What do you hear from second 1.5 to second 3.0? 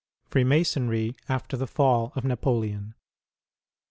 the Fall of Napoleon.